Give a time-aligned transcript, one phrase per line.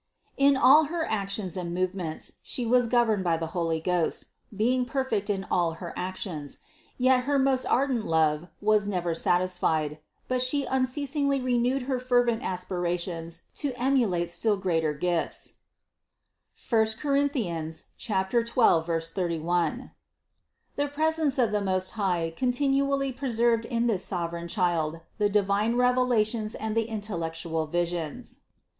[0.37, 0.49] 380.
[0.49, 3.51] In all her actions and movements She was gov THE CONCEPTION 303 erned by the
[3.51, 4.25] Holy Ghost,
[4.57, 6.57] being perfect in all her actions;
[6.97, 13.43] yet her most ardent love was never satisfied, but She unceasingly renewed her fervent aspirations
[13.53, 15.59] to emulate still greater gifts
[16.73, 17.17] (I Cor.
[18.43, 19.91] 12, 31).
[20.77, 26.55] The presence of the Most High continually preserved in this sovereign Child the divine revelations
[26.55, 28.39] and the intellectual visions.